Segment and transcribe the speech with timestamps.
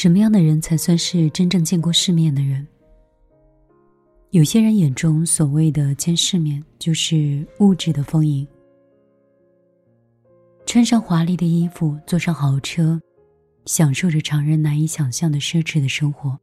[0.00, 2.66] 什么样的人才算是真正见过世面的人？
[4.30, 8.48] 有些人眼中所谓的见世面，就是物质的丰盈，
[10.64, 12.98] 穿上华丽的衣服，坐上豪车，
[13.66, 16.40] 享受着常人难以想象的奢侈的生活。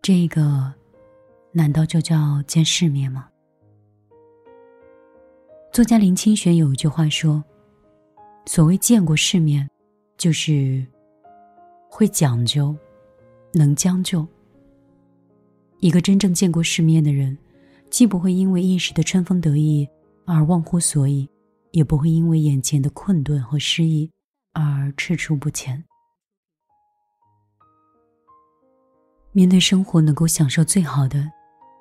[0.00, 0.72] 这个，
[1.50, 3.28] 难道就叫见世面吗？
[5.72, 7.42] 作家林清玄有一句话说
[8.46, 9.68] ：“所谓见过世面，
[10.16, 10.86] 就是
[11.96, 12.76] 会讲究，
[13.52, 14.26] 能将就。”
[15.78, 17.38] 一个真正见过世面的人，
[17.88, 19.88] 既不会因为一时的春风得意
[20.26, 21.28] 而忘乎所以，
[21.70, 24.10] 也不会因为眼前的困顿和失意
[24.54, 25.84] 而踟蹰不前。
[29.30, 31.30] 面对生活，能够享受最好的，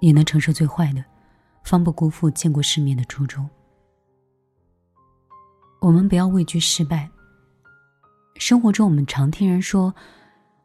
[0.00, 1.02] 也能承受最坏的，
[1.64, 3.48] 方不辜负见过世面的初衷。
[5.80, 7.10] 我们不要畏惧失败。
[8.44, 9.94] 生活中，我们常听人说：“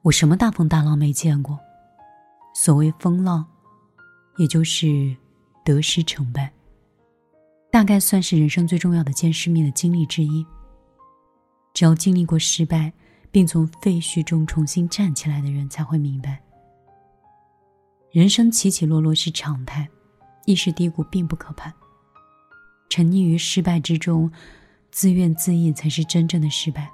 [0.02, 1.60] 我什么大风大浪没见过。”
[2.52, 3.46] 所谓风浪，
[4.40, 5.16] 也就是
[5.64, 6.52] 得失成败，
[7.72, 10.44] 大概算是人生最重要的见世面的经历之一。
[11.72, 12.92] 只要经历过失败，
[13.30, 16.42] 并从废墟中重新站起来的人，才会明白，
[18.10, 19.88] 人生起起落落是常态，
[20.46, 21.72] 一时低谷并不可怕。
[22.90, 24.32] 沉溺于失败之中，
[24.90, 26.92] 自怨自艾才是真正的失败。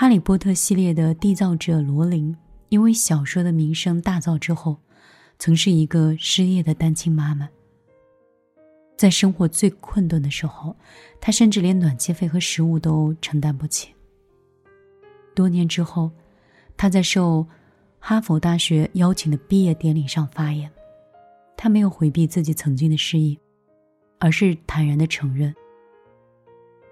[0.00, 2.32] 哈利波特系列的缔造者罗琳。
[2.68, 4.76] 因为小说的名声大噪之后，
[5.40, 7.48] 曾是一个失业的单亲妈妈。
[8.96, 10.76] 在生活最困顿的时候，
[11.20, 13.92] 她甚至连暖气费和食物都承担不起。
[15.34, 16.08] 多年之后，
[16.76, 17.44] 她在受
[17.98, 20.70] 哈佛大学邀请的毕业典礼上发言，
[21.56, 23.36] 她没有回避自己曾经的失意，
[24.20, 25.52] 而是坦然的承认：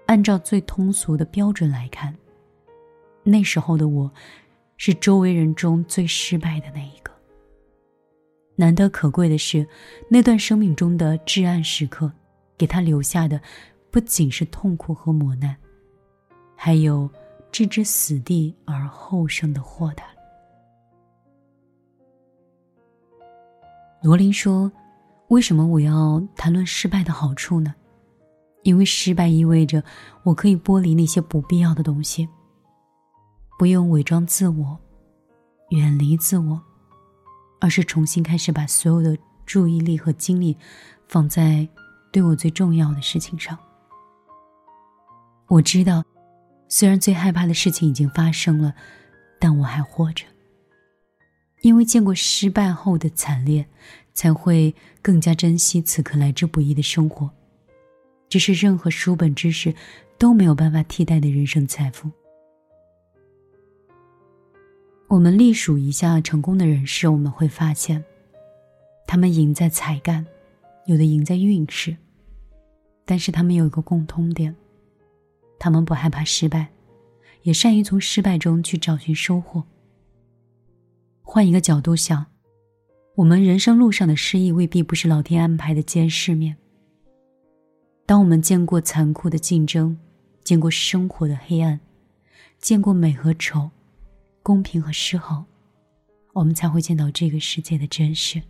[0.07, 2.13] 按照最通俗的标准来看，
[3.29, 4.11] 那时候的我。
[4.79, 7.11] 是周围人中最失败的那一个。
[8.55, 9.67] 难得可贵的是，
[10.07, 12.11] 那段生命中的至暗时刻，
[12.55, 13.41] 给他留下的
[13.89, 15.57] 不仅是痛苦和磨难，
[16.55, 17.09] 还有
[17.51, 20.03] 置之死地而后生的豁达。
[24.03, 24.71] 罗琳说
[25.29, 27.73] ：“为什么我要谈论失败的好处呢？
[28.61, 29.83] 因为失败意味着
[30.21, 32.29] 我可以剥离那些不必要的东西。”
[33.57, 34.77] 不用伪装自我，
[35.69, 36.61] 远离自我，
[37.59, 40.55] 而是重新开始把所有的注意力和精力
[41.07, 41.67] 放在
[42.11, 43.57] 对我最重要的事情上。
[45.47, 46.03] 我知道，
[46.67, 48.75] 虽然最害怕的事情已经发生了，
[49.39, 50.25] 但我还活着。
[51.61, 53.67] 因为见过失败后的惨烈，
[54.13, 57.27] 才会更加珍惜此刻来之不易的生活。
[58.29, 59.73] 这是任何书本知识
[60.19, 62.11] 都没有办法替代的人生财富。
[65.09, 68.03] 我们隶数一下成功的人士，我们会发现，
[69.07, 70.25] 他们赢在才干，
[70.85, 71.95] 有的赢在运势。
[73.05, 74.53] 但是他们有一个共通点，
[75.57, 76.67] 他们不害怕失败，
[77.43, 79.63] 也善于从失败中去找寻收获。
[81.21, 82.25] 换一个角度想，
[83.15, 86.57] 我们人生路上的失意未必不是老天安排的见世面。
[88.05, 89.97] 当我们见过残酷的竞争，
[90.43, 91.79] 见过生活的黑暗，
[92.59, 93.71] 见过美和丑。
[94.47, 95.43] 公平和失衡，
[96.31, 98.41] 我们才会见到这个世界的真实。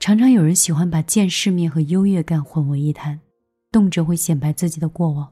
[0.00, 3.20] 常常有人喜欢把见世面和优越感混为一谈，
[3.70, 5.30] 动辄会显摆自己的过往。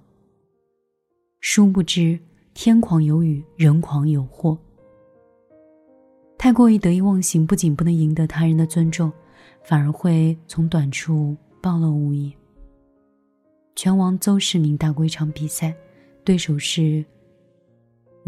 [1.41, 2.21] 殊不知，
[2.53, 4.59] 天狂有雨，人狂有祸。
[6.37, 9.11] 太过于得意忘形，不仅不能赢得他人的尊重，
[9.65, 12.31] 反而会从短处暴露无遗。
[13.75, 15.75] 拳王邹市明打过一场比赛，
[16.25, 17.03] 对手是。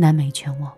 [0.02, 0.72] 南美拳王。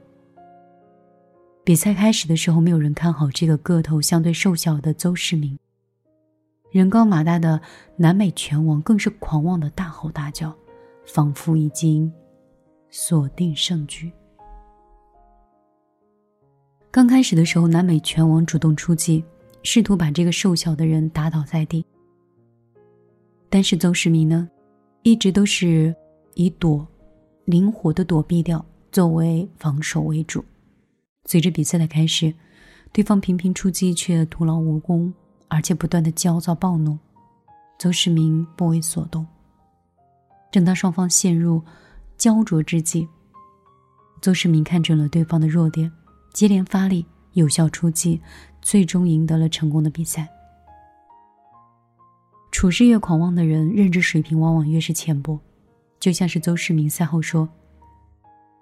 [1.65, 5.59] 比赛开始的时候，没有人看好这个个头相对瘦小的邹市明。
[6.71, 7.59] 人高马大的
[7.97, 10.55] 南美拳王更是狂妄的大吼大叫，
[11.07, 12.13] 仿佛已经
[12.91, 14.13] 锁定胜局。
[16.91, 19.25] 刚开始的时候，南美拳王主动出击，
[19.63, 21.83] 试图把这个瘦小的人打倒在地。
[23.49, 24.47] 但是邹市明呢，
[25.03, 25.97] 一直都是
[26.35, 26.87] 以躲，
[27.47, 28.63] 灵活的躲避掉。
[28.95, 30.45] 作为防守为主，
[31.25, 32.33] 随着比赛的开始，
[32.93, 35.13] 对方频频出击却徒劳无功，
[35.49, 36.97] 而且不断的焦躁暴怒，
[37.77, 39.27] 邹市明不为所动。
[40.53, 41.61] 正当双方陷入
[42.17, 43.09] 焦灼之际，
[44.23, 45.91] 邹市明看准了对方的弱点，
[46.33, 48.21] 接连发力，有效出击，
[48.63, 50.29] 最终赢得了成功的比赛。
[52.53, 55.37] 处事越狂妄的人，认知水平往往越是浅薄，
[55.99, 57.49] 就像是邹市明赛后说。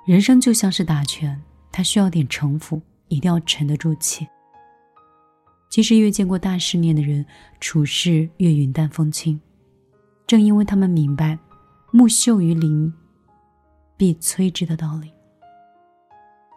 [0.05, 1.41] 人生就像是打拳，
[1.71, 4.27] 它需要点城府，一定要沉得住气。
[5.71, 7.25] 其实，越见过大世面的人，
[7.61, 9.41] 处事越云淡风轻。
[10.27, 11.39] 正因为他们明白
[11.93, 12.93] “木秀于林，
[13.97, 15.13] 必摧之”的道理，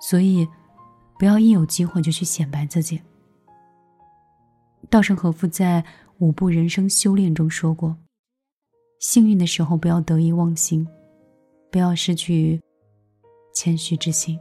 [0.02, 0.48] 所以
[1.20, 3.00] 不要一有机会就去显摆自己。
[4.90, 5.84] 稻盛和夫在
[6.18, 7.96] 《五步人生修炼》中说过
[9.00, 10.88] ：“幸运的时候不要得意忘形，
[11.72, 12.60] 不要失去
[13.56, 14.38] 谦虚之心；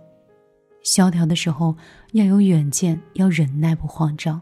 [0.82, 1.74] 萧条的时候
[2.12, 4.38] 要有远见，要忍耐不慌张。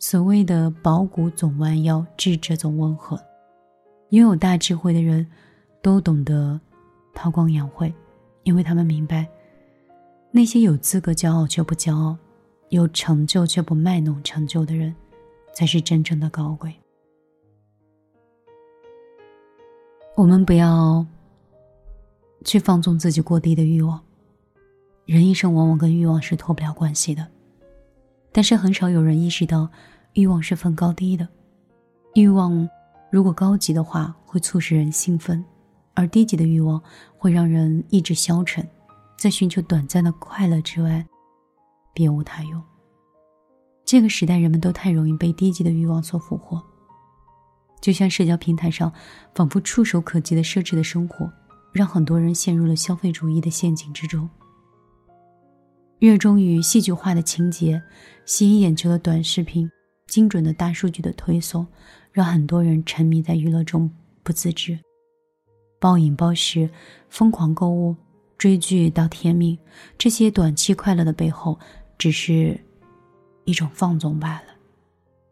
[0.00, 3.16] 所谓的保骨总弯腰，智者总温和。
[4.10, 5.24] 拥有大智慧的人，
[5.80, 6.60] 都懂得
[7.14, 7.94] 韬光养晦，
[8.42, 9.28] 因为他们明白，
[10.32, 12.18] 那些有资格骄傲却不骄傲。”
[12.70, 14.94] 有成就却不卖弄成就的人，
[15.54, 16.70] 才是真正的高贵。
[20.14, 21.06] 我们不要
[22.44, 24.00] 去放纵自己过低的欲望。
[25.04, 27.26] 人一生往往跟欲望是脱不了关系的，
[28.32, 29.70] 但是很少有人意识到，
[30.12, 31.26] 欲望是分高低的。
[32.14, 32.68] 欲望
[33.10, 35.42] 如果高级的话，会促使人兴奋；
[35.94, 36.82] 而低级的欲望
[37.16, 38.66] 会让人意志消沉，
[39.16, 41.06] 在寻求短暂的快乐之外。
[41.94, 42.62] 别无他用。
[43.84, 46.62] 这个时代，人们都太容易被低级的欲望所俘获，
[47.80, 48.92] 就像社交平台上
[49.34, 51.32] 仿佛触手可及的奢侈的生活，
[51.78, 54.28] 让很多人陷入了消费主义的陷阱之中。
[56.00, 57.80] 热衷于戏剧化的情节、
[58.26, 59.70] 吸引眼球的短视频、
[60.08, 61.64] 精准的大数据的推送，
[62.10, 63.88] 让很多人沉迷在娱乐中
[64.24, 64.76] 不自知，
[65.78, 66.68] 暴饮暴食、
[67.08, 67.94] 疯狂购物、
[68.36, 69.56] 追剧到天明，
[69.96, 71.56] 这些短期快乐的背后。
[71.96, 72.56] 只是
[73.44, 74.54] 一种放纵罢了，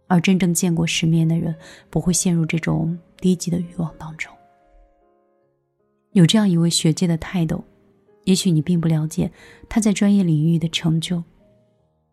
[0.09, 1.55] 而真正见过世面的人
[1.91, 4.36] 不会陷入这种低级的欲望当中。
[6.17, 7.63] 有这样一位学界的泰斗，
[8.25, 9.31] 也许你并不了解
[9.69, 11.23] 他在专业领域的成就，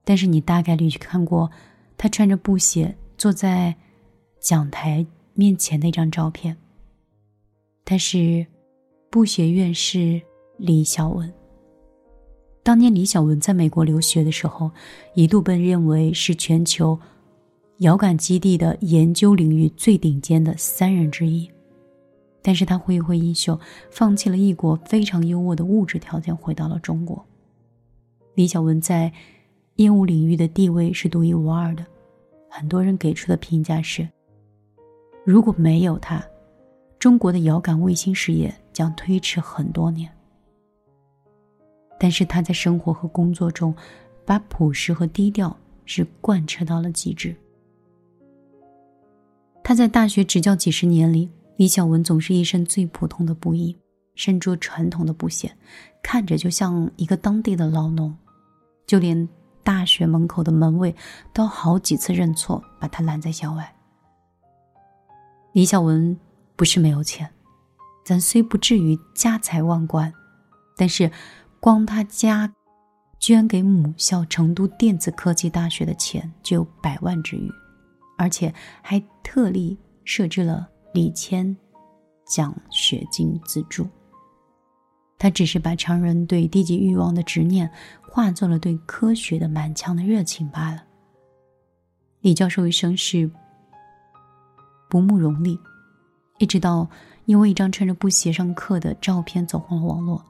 [0.03, 1.49] 但是你大概率去看过
[1.97, 3.73] 他穿着布鞋坐在
[4.41, 5.05] 讲台
[5.35, 6.57] 面前那张照片。
[7.85, 8.45] 他是
[9.09, 10.21] 布鞋院士
[10.57, 11.33] 李小文。
[12.61, 14.69] 当年李小文在美国留学的时候，
[15.15, 16.99] 一度被认为是全球
[17.77, 21.49] 遥感基地的研究领域最顶尖的三人之一。
[22.43, 23.59] 但是他挥一挥衣袖，
[23.89, 27.25] 放弃了异国非常优渥的物质条件，回到了中国。
[28.35, 29.11] 李小文在
[29.77, 31.85] 业务领域的地位是独一无二的，
[32.49, 34.07] 很多人给出的评价是：
[35.23, 36.23] 如果没有他，
[36.99, 40.11] 中国的遥感卫星事业将推迟很多年。
[41.97, 43.73] 但是他在生活和工作中，
[44.25, 45.55] 把朴实和低调
[45.85, 47.33] 是贯彻到了极致。
[49.63, 53.77] 他在大学执教几十年里，李小文总是一身最普通的布衣，
[54.15, 55.55] 身着传统的布鞋，
[56.01, 58.15] 看着就像一个当地的老农。
[58.85, 59.27] 就连
[59.63, 60.95] 大学门口的门卫
[61.33, 63.75] 都好几次认错，把他拦在校外。
[65.53, 66.17] 李小文
[66.55, 67.29] 不是没有钱，
[68.03, 70.13] 咱虽不至于家财万贯，
[70.77, 71.11] 但是。
[71.63, 72.53] 光他家
[73.21, 77.49] 捐给母校成都电子科技大学的钱就有百万之余，
[78.17, 81.55] 而且还特例设置了李谦
[82.25, 83.87] 奖学金资助。
[85.17, 87.69] 他只是把常人对低级欲望的执念
[88.01, 90.83] 化作了对科学的满腔的热情罢了。
[92.21, 93.29] 李教授一生是
[94.89, 95.59] 不慕荣利，
[96.37, 96.89] 一直到。
[97.25, 100.21] 因为一张穿着布鞋上课的照片走红了网络，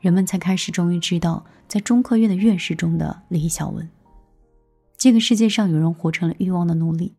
[0.00, 3.88] 人们才开始终于知道，在中科院的院士中的李小文。
[4.96, 7.14] 这个世界上有人活成了欲望的奴隶，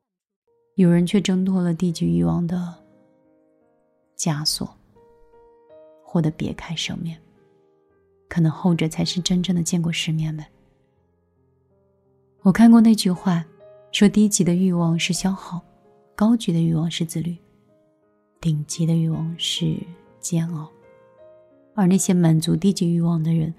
[0.76, 2.81] 有人却挣脱了低级欲望的
[4.22, 4.72] 枷锁，
[6.04, 7.20] 活得别开生面。
[8.30, 10.46] 可能后者才是真正的见过世面的。
[12.44, 13.44] 我看过那句话，
[13.92, 15.60] 说低级的欲望是消耗，
[16.16, 17.36] 高级的欲望是自律。
[18.40, 19.76] 顶级的欲望是
[20.20, 20.70] 煎熬，
[21.74, 23.52] 而那些满足低级欲望的人，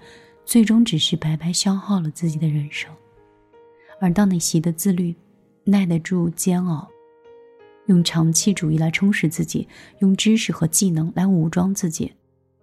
[0.45, 2.89] 最终只是白白消耗了自己的人生。
[3.99, 5.13] 而当你习得自律，
[5.65, 6.89] 耐得住煎熬，
[7.87, 9.67] 用长期主义来充实自己，
[9.99, 12.13] 用知识和技能来武装自己，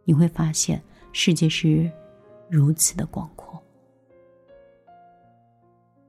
[0.04, 1.90] 你会发现世界是
[2.48, 3.62] 如此的广阔。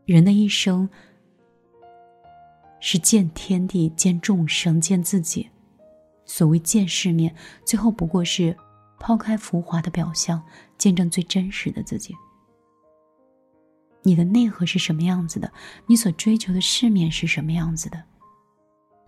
[0.06, 0.90] 人的一生
[2.80, 5.50] 是见天地、见众生、见自己。
[6.26, 8.56] 所谓见世面，最后不过是
[9.00, 10.42] 抛开浮华的表象，
[10.78, 12.16] 见证最真实的自己。
[14.04, 15.52] 你的内核是什么样子的？
[15.88, 18.04] 你所追求的世面是什么样子的？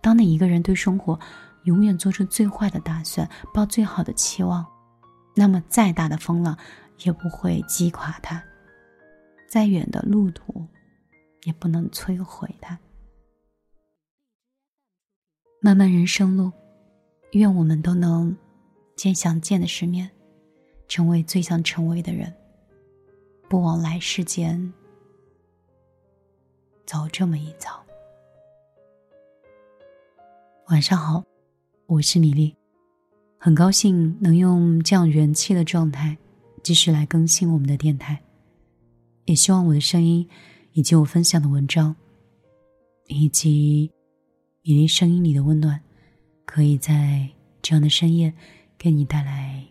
[0.04, 1.18] 当你一个人对生活
[1.62, 4.66] 永远做出最坏的打算，抱最好的期望，
[5.34, 6.58] 那么再大的风浪
[6.98, 8.44] 也不会击垮它，
[9.48, 10.68] 再远的路途
[11.44, 12.78] 也不能摧毁它。
[15.62, 16.52] 漫漫人生路，
[17.32, 18.36] 愿我们都能
[18.96, 20.10] 见想见的世面，
[20.86, 22.30] 成为最想成为的人，
[23.48, 24.70] 不枉来世间
[26.84, 27.83] 走这么一遭。
[30.68, 31.22] 晚上好，
[31.86, 32.56] 我是米粒，
[33.38, 36.16] 很高兴能用这样元气的状态
[36.62, 38.18] 继续来更新我们的电台，
[39.26, 40.26] 也希望我的声音
[40.72, 41.94] 以及我分享的文章，
[43.08, 43.90] 以及。
[44.66, 45.78] 米粒声音里的温暖，
[46.46, 47.28] 可以在
[47.60, 48.32] 这样的深夜
[48.78, 49.62] 给你带来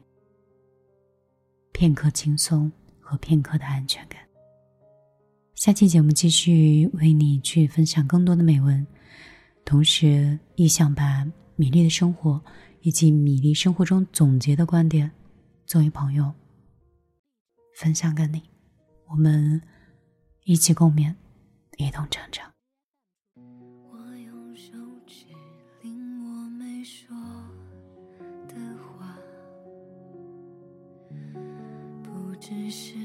[1.71, 4.21] 片刻轻松和片刻的安全感。
[5.55, 8.85] 下期节目继续为你去分享更多的美文，
[9.65, 12.41] 同时亦想把米粒的生活
[12.81, 15.09] 以及米粒生活中总结的观点
[15.65, 16.31] 作为朋友
[17.75, 18.41] 分享给你，
[19.07, 19.61] 我们
[20.43, 21.15] 一起共勉，
[21.77, 22.49] 一同成长。
[32.45, 32.95] 只是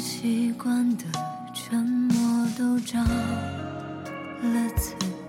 [0.00, 1.04] 习惯的
[1.52, 5.19] 沉默都找了刺。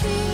[0.00, 0.27] 去。